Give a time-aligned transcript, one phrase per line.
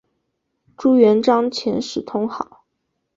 [0.75, 2.65] 朱元璋遣使通好。